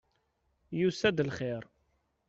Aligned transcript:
Yusa-d 0.79 1.17
lxir! 1.27 1.63